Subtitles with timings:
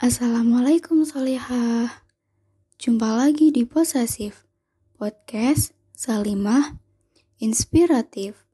[0.00, 2.08] Assalamualaikum Solihah.
[2.80, 4.48] Jumpa lagi di Posesif
[4.96, 6.80] Podcast Salimah
[7.36, 8.48] Inspiratif.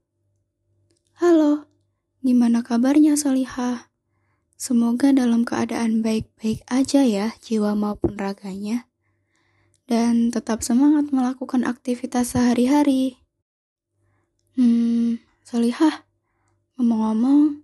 [1.23, 1.71] Halo,
[2.19, 3.95] gimana kabarnya Solihah?
[4.59, 8.91] Semoga dalam keadaan baik-baik aja ya jiwa maupun raganya.
[9.87, 13.23] Dan tetap semangat melakukan aktivitas sehari-hari.
[14.59, 16.11] Hmm, Solihah,
[16.75, 17.63] ngomong-ngomong,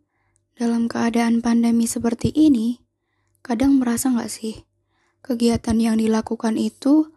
[0.55, 2.79] dalam keadaan pandemi seperti ini,
[3.43, 4.62] Kadang merasa nggak sih,
[5.26, 7.11] kegiatan yang dilakukan itu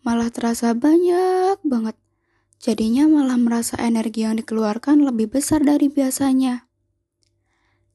[0.00, 1.96] malah terasa banyak banget.
[2.56, 6.64] Jadinya malah merasa energi yang dikeluarkan lebih besar dari biasanya.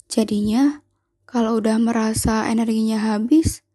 [0.06, 0.86] Jadinya,
[1.26, 3.66] kalau udah merasa energinya habis,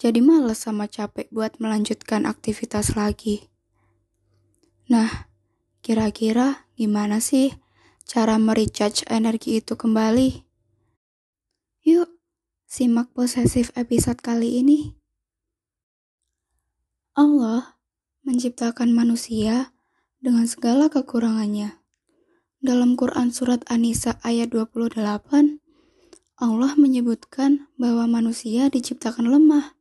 [0.00, 3.52] jadi males sama capek buat melanjutkan aktivitas lagi.
[4.88, 5.28] Nah,
[5.84, 7.52] kira-kira gimana sih
[8.08, 10.46] cara merecharge energi itu kembali?
[11.82, 12.21] Yuk,
[12.72, 14.96] Simak posesif episode kali ini.
[17.12, 17.76] Allah
[18.24, 19.76] menciptakan manusia
[20.24, 21.76] dengan segala kekurangannya.
[22.64, 25.04] Dalam Quran Surat An-Nisa ayat 28,
[26.40, 29.76] Allah menyebutkan bahwa manusia diciptakan lemah.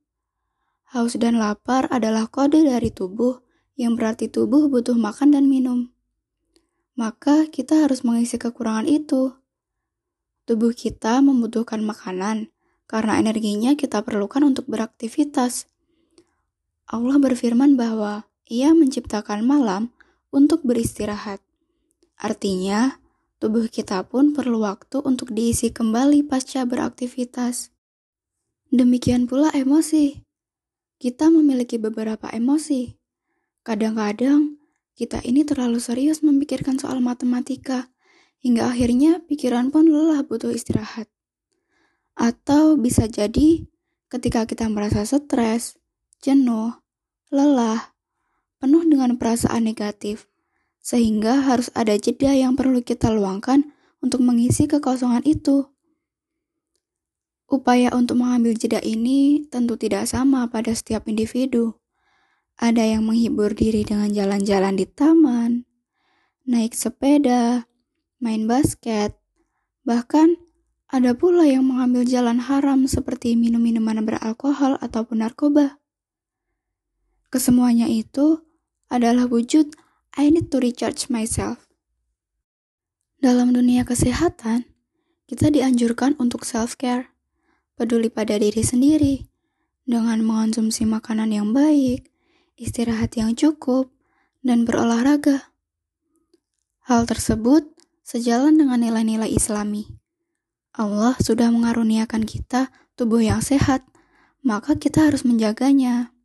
[0.92, 3.40] Haus dan lapar adalah kode dari tubuh
[3.80, 5.96] yang berarti tubuh butuh makan dan minum.
[7.00, 9.32] Maka kita harus mengisi kekurangan itu.
[10.44, 12.52] Tubuh kita membutuhkan makanan,
[12.92, 15.72] karena energinya kita perlukan untuk beraktivitas.
[16.92, 19.96] Allah berfirman bahwa Ia menciptakan malam
[20.28, 21.40] untuk beristirahat.
[22.20, 23.00] Artinya,
[23.40, 27.72] tubuh kita pun perlu waktu untuk diisi kembali pasca beraktivitas.
[28.76, 30.20] Demikian pula emosi.
[31.00, 32.92] Kita memiliki beberapa emosi.
[33.64, 34.60] Kadang-kadang,
[35.00, 37.88] kita ini terlalu serius memikirkan soal matematika,
[38.44, 41.08] hingga akhirnya pikiran pun lelah butuh istirahat.
[42.16, 43.66] Atau bisa jadi
[44.12, 45.80] ketika kita merasa stres,
[46.20, 46.76] jenuh,
[47.32, 47.96] lelah,
[48.60, 50.28] penuh dengan perasaan negatif,
[50.84, 53.72] sehingga harus ada jeda yang perlu kita luangkan
[54.04, 55.70] untuk mengisi kekosongan itu.
[57.52, 61.76] Upaya untuk mengambil jeda ini tentu tidak sama pada setiap individu.
[62.56, 65.66] Ada yang menghibur diri dengan jalan-jalan di taman,
[66.48, 67.68] naik sepeda,
[68.22, 69.18] main basket,
[69.84, 70.38] bahkan
[70.92, 75.80] ada pula yang mengambil jalan haram seperti minum minuman beralkohol ataupun narkoba.
[77.32, 78.44] Kesemuanya itu
[78.92, 79.72] adalah wujud
[80.20, 81.72] I need to recharge myself.
[83.24, 84.68] Dalam dunia kesehatan,
[85.32, 87.08] kita dianjurkan untuk self-care,
[87.80, 89.32] peduli pada diri sendiri,
[89.88, 92.12] dengan mengonsumsi makanan yang baik,
[92.60, 93.88] istirahat yang cukup,
[94.44, 95.56] dan berolahraga.
[96.84, 97.64] Hal tersebut
[98.04, 100.01] sejalan dengan nilai-nilai islami
[100.72, 103.84] Allah sudah mengaruniakan kita tubuh yang sehat,
[104.40, 106.16] maka kita harus menjaganya.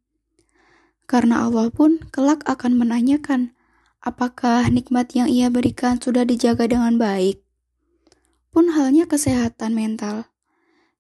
[1.11, 3.55] Karena Allah pun kelak akan menanyakan,
[4.03, 7.43] apakah nikmat yang ia berikan sudah dijaga dengan baik.
[8.55, 10.31] Pun halnya kesehatan mental.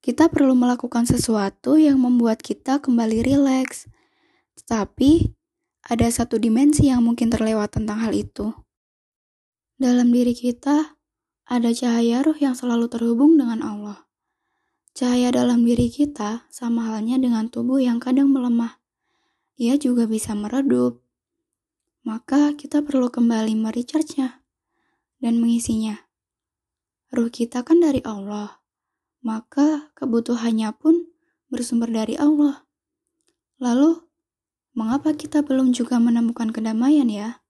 [0.03, 3.87] Kita perlu melakukan sesuatu yang membuat kita kembali rileks.
[4.59, 5.35] Tetapi,
[5.87, 8.51] ada satu dimensi yang mungkin terlewat tentang hal itu.
[9.79, 10.96] Dalam diri kita,
[11.47, 14.03] ada cahaya ruh yang selalu terhubung dengan Allah.
[14.99, 18.83] Cahaya dalam diri kita sama halnya dengan tubuh yang kadang melemah.
[19.55, 21.07] Ia juga bisa meredup.
[22.03, 24.43] Maka kita perlu kembali merecharge-nya
[25.23, 26.07] dan mengisinya.
[27.15, 28.59] Ruh kita kan dari Allah,
[29.23, 31.11] maka kebutuhannya pun
[31.47, 32.67] bersumber dari Allah.
[33.63, 34.03] Lalu,
[34.75, 37.41] mengapa kita belum juga menemukan kedamaian ya?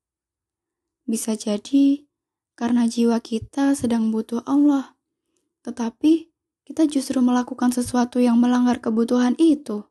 [1.08, 2.06] Bisa jadi
[2.56, 4.97] karena jiwa kita sedang butuh Allah.
[5.62, 6.33] Tetapi
[6.67, 9.87] kita justru melakukan sesuatu yang melanggar kebutuhan itu.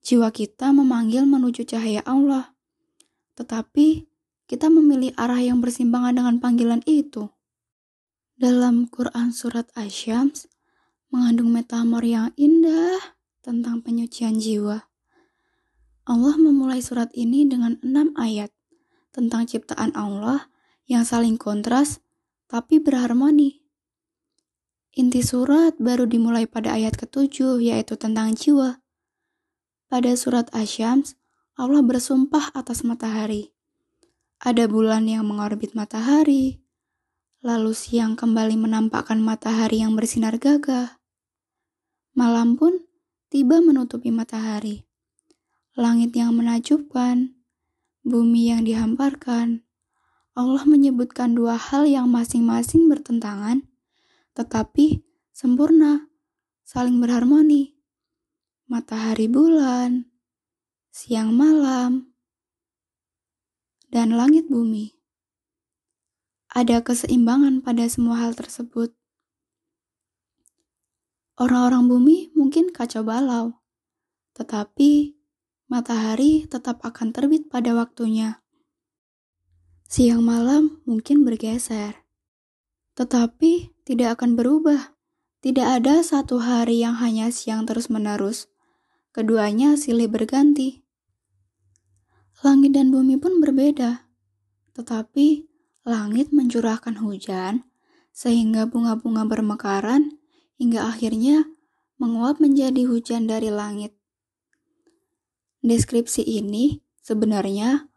[0.00, 2.54] Jiwa kita memanggil menuju cahaya Allah,
[3.36, 4.06] tetapi
[4.46, 7.28] kita memilih arah yang bersimbangan dengan panggilan itu.
[8.38, 10.46] Dalam Quran Surat Asyams
[11.08, 14.86] mengandung metamor yang indah tentang penyucian jiwa.
[16.04, 18.52] Allah memulai surat ini dengan enam ayat
[19.08, 20.52] tentang ciptaan Allah
[20.84, 22.00] yang saling kontras
[22.48, 23.64] tapi berharmoni.
[24.94, 28.78] Inti surat baru dimulai pada ayat ketujuh yaitu tentang jiwa.
[29.90, 31.18] Pada surat Asyams,
[31.58, 33.50] Allah bersumpah atas matahari.
[34.38, 36.62] Ada bulan yang mengorbit matahari,
[37.42, 40.98] lalu siang kembali menampakkan matahari yang bersinar gagah.
[42.14, 42.86] Malam pun
[43.34, 44.86] tiba menutupi matahari.
[45.74, 47.34] Langit yang menakjubkan,
[48.06, 49.63] bumi yang dihamparkan,
[50.34, 53.62] Allah menyebutkan dua hal yang masing-masing bertentangan,
[54.34, 56.10] tetapi sempurna,
[56.66, 57.74] saling berharmoni.
[58.64, 60.08] matahari bulan,
[60.88, 62.14] siang malam,
[63.92, 64.96] dan langit bumi.
[66.50, 68.96] Ada keseimbangan pada semua hal tersebut.
[71.34, 73.58] Orang-orang bumi mungkin kacau balau,
[74.32, 75.18] tetapi
[75.66, 78.43] matahari tetap akan terbit pada waktunya.
[79.84, 82.04] Siang malam mungkin bergeser,
[82.96, 84.96] tetapi tidak akan berubah.
[85.44, 88.48] Tidak ada satu hari yang hanya siang terus-menerus.
[89.12, 90.80] Keduanya silih berganti.
[92.40, 94.08] Langit dan bumi pun berbeda,
[94.72, 95.44] tetapi
[95.84, 97.68] langit mencurahkan hujan
[98.08, 100.16] sehingga bunga-bunga bermekaran
[100.56, 101.44] hingga akhirnya
[102.00, 103.92] menguap menjadi hujan dari langit.
[105.60, 107.92] Deskripsi ini sebenarnya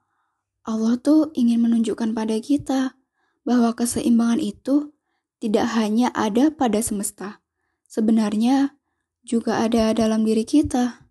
[0.67, 2.99] Allah tuh ingin menunjukkan pada kita
[3.47, 4.91] bahwa keseimbangan itu
[5.39, 7.39] tidak hanya ada pada semesta,
[7.87, 8.75] sebenarnya
[9.23, 11.07] juga ada dalam diri kita.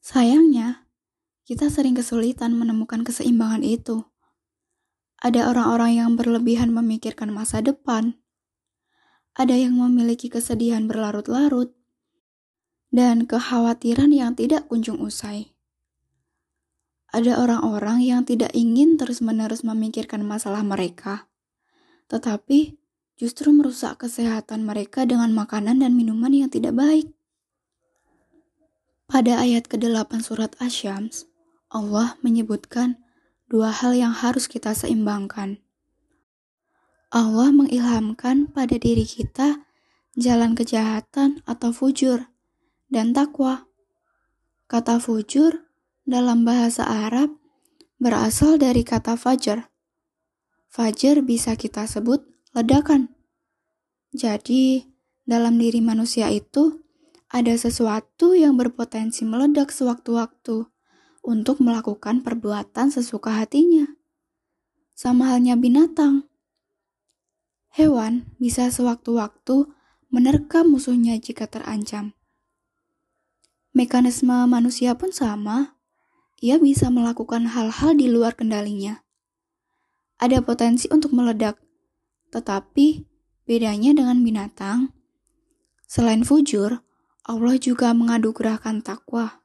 [0.00, 0.88] Sayangnya,
[1.44, 4.08] kita sering kesulitan menemukan keseimbangan itu.
[5.20, 8.16] Ada orang-orang yang berlebihan memikirkan masa depan.
[9.36, 11.76] Ada yang memiliki kesedihan berlarut-larut
[12.88, 15.52] dan kekhawatiran yang tidak kunjung usai.
[17.10, 21.26] Ada orang-orang yang tidak ingin terus-menerus memikirkan masalah mereka,
[22.06, 22.78] tetapi
[23.18, 27.10] justru merusak kesehatan mereka dengan makanan dan minuman yang tidak baik.
[29.10, 31.26] Pada ayat ke-8 surat Asyams,
[31.66, 33.02] Allah menyebutkan
[33.50, 35.58] dua hal yang harus kita seimbangkan.
[37.10, 39.66] Allah mengilhamkan pada diri kita
[40.14, 42.30] jalan kejahatan atau fujur
[42.86, 43.66] dan takwa.
[44.70, 45.69] Kata fujur
[46.10, 47.30] dalam bahasa Arab
[48.02, 49.70] berasal dari kata fajar.
[50.66, 53.14] Fajar bisa kita sebut ledakan.
[54.10, 54.90] Jadi,
[55.22, 56.82] dalam diri manusia itu
[57.30, 60.66] ada sesuatu yang berpotensi meledak sewaktu-waktu
[61.22, 63.86] untuk melakukan perbuatan sesuka hatinya.
[64.98, 66.26] Sama halnya binatang.
[67.70, 69.70] Hewan bisa sewaktu-waktu
[70.10, 72.18] menerkam musuhnya jika terancam.
[73.70, 75.78] Mekanisme manusia pun sama.
[76.40, 79.04] Ia bisa melakukan hal-hal di luar kendalinya.
[80.16, 81.60] Ada potensi untuk meledak,
[82.32, 83.04] tetapi
[83.44, 84.92] bedanya dengan binatang,
[85.84, 86.80] selain fujur,
[87.28, 89.44] Allah juga mengadugerahkan takwa.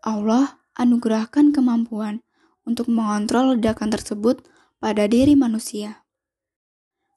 [0.00, 2.22] Allah anugerahkan kemampuan
[2.62, 4.46] untuk mengontrol ledakan tersebut
[4.78, 6.06] pada diri manusia.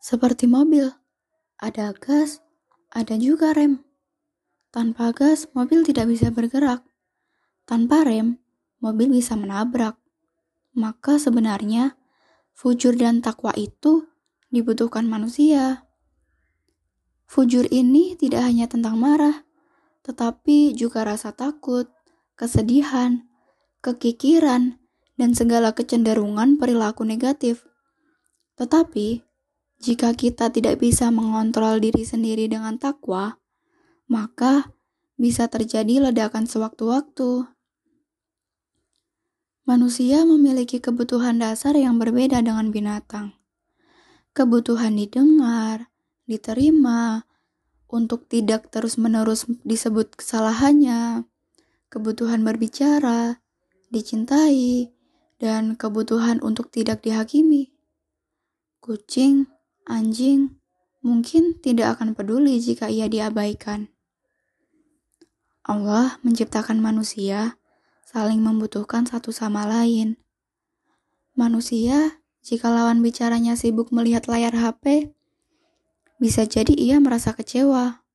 [0.04, 0.92] Seperti mobil,
[1.62, 2.44] ada gas,
[2.92, 3.86] ada juga rem.
[4.74, 6.84] Tanpa gas, mobil tidak bisa bergerak.
[7.64, 8.43] Tanpa rem,
[8.84, 9.96] mobil bisa menabrak.
[10.76, 11.96] Maka sebenarnya,
[12.52, 14.12] fujur dan takwa itu
[14.52, 15.88] dibutuhkan manusia.
[17.24, 19.48] Fujur ini tidak hanya tentang marah,
[20.04, 21.88] tetapi juga rasa takut,
[22.36, 23.24] kesedihan,
[23.80, 24.78] kekikiran,
[25.16, 27.64] dan segala kecenderungan perilaku negatif.
[28.60, 29.24] Tetapi,
[29.82, 33.40] jika kita tidak bisa mengontrol diri sendiri dengan takwa,
[34.10, 34.74] maka
[35.18, 37.53] bisa terjadi ledakan sewaktu-waktu.
[39.64, 43.32] Manusia memiliki kebutuhan dasar yang berbeda dengan binatang
[44.34, 45.94] kebutuhan didengar,
[46.26, 47.30] diterima,
[47.86, 51.30] untuk tidak terus-menerus disebut kesalahannya,
[51.94, 53.46] kebutuhan berbicara,
[53.94, 54.90] dicintai,
[55.38, 57.70] dan kebutuhan untuk tidak dihakimi.
[58.82, 59.46] Kucing,
[59.86, 60.58] anjing,
[61.06, 63.94] mungkin tidak akan peduli jika ia diabaikan.
[65.64, 67.62] Allah menciptakan manusia
[68.14, 70.22] saling membutuhkan satu sama lain.
[71.34, 75.10] Manusia jika lawan bicaranya sibuk melihat layar HP,
[76.22, 78.06] bisa jadi ia merasa kecewa.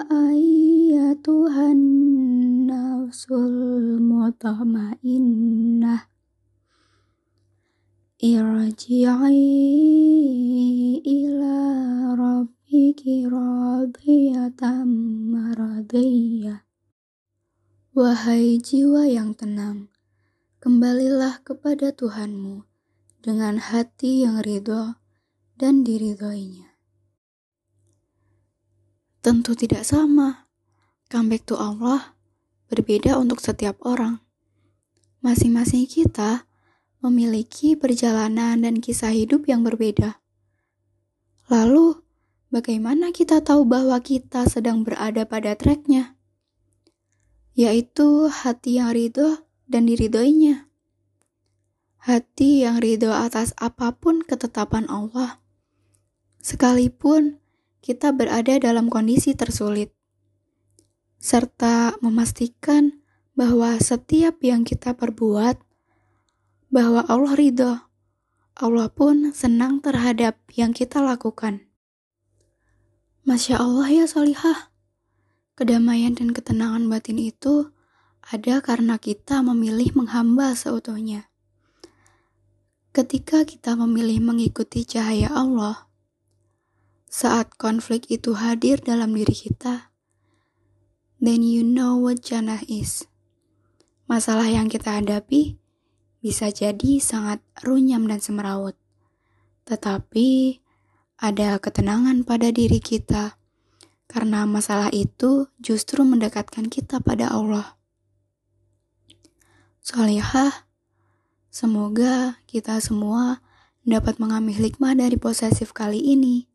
[0.09, 1.77] ayyatuhan
[2.65, 5.76] nafsul mutmainnah
[8.17, 9.45] irji'i
[11.05, 11.57] ila
[12.17, 14.89] rabbiki radiyatan
[15.29, 16.65] maradiyah
[17.93, 19.93] Wahai jiwa yang tenang,
[20.61, 22.65] kembalilah kepada Tuhanmu
[23.21, 24.97] dengan hati yang ridho
[25.57, 26.73] dan diridhoinya.
[29.21, 30.49] Tentu tidak sama.
[31.09, 32.17] Comeback to Allah
[32.69, 34.21] berbeda untuk setiap orang.
[35.21, 36.46] Masing-masing kita
[37.01, 40.19] memiliki perjalanan dan kisah hidup yang berbeda.
[41.47, 42.01] Lalu,
[42.49, 46.17] bagaimana kita tahu bahwa kita sedang berada pada treknya?
[47.57, 50.67] Yaitu hati yang ridho dan diridhoinya.
[52.03, 55.43] Hati yang ridho atas apa pun ketetapan Allah.
[56.39, 57.41] Sekalipun
[57.83, 59.91] kita berada dalam kondisi tersulit.
[61.19, 63.03] Serta memastikan
[63.35, 65.66] bahwa setiap yang kita perbuat
[66.67, 67.73] bahwa Allah ridho.
[68.57, 71.69] Allah pun senang terhadap yang kita lakukan.
[73.27, 74.73] Masya Allah ya solihah.
[75.53, 77.69] Kedamaian dan ketenangan batin itu
[78.27, 81.29] ada karena kita memilih menghamba seutuhnya.
[82.91, 85.85] Ketika kita memilih mengikuti cahaya Allah,
[87.07, 89.93] saat konflik itu hadir dalam diri kita,
[91.21, 93.05] then you know what jannah is.
[94.09, 95.61] Masalah yang kita hadapi
[96.27, 98.75] bisa jadi sangat runyam dan semerawut.
[99.63, 100.59] Tetapi
[101.23, 103.39] ada ketenangan pada diri kita
[104.11, 107.79] karena masalah itu justru mendekatkan kita pada Allah.
[109.79, 110.67] Solihah,
[111.47, 113.39] semoga kita semua
[113.87, 116.51] dapat mengambil hikmah dari posesif kali ini.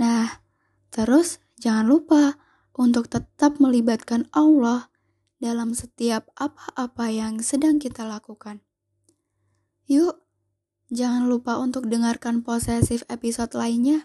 [0.00, 0.40] Nah,
[0.88, 2.40] terus jangan lupa
[2.72, 4.88] untuk tetap melibatkan Allah
[5.36, 8.64] dalam setiap apa-apa yang sedang kita lakukan.
[9.88, 10.20] Yuk,
[10.92, 14.04] jangan lupa untuk dengarkan posesif episode lainnya.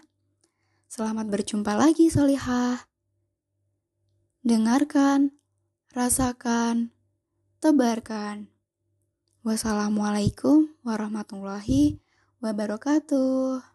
[0.88, 2.88] Selamat berjumpa lagi, Solihah.
[4.40, 5.36] Dengarkan,
[5.92, 6.88] rasakan,
[7.60, 8.48] tebarkan.
[9.44, 12.00] Wassalamualaikum warahmatullahi
[12.40, 13.73] wabarakatuh.